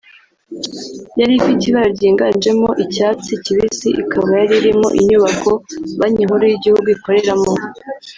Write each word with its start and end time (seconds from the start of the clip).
yari 1.19 1.33
ifite 1.39 1.61
ibara 1.65 1.89
ryiganjemo 1.95 2.69
icyatsi 2.83 3.31
kibisi 3.43 3.89
ikaba 4.01 4.29
yari 4.39 4.53
irimo 4.59 4.87
inyubako 4.99 5.51
banki 5.99 6.23
nkuru 6.27 6.43
y’igihugu 6.49 6.87
ikoreramo 6.95 7.51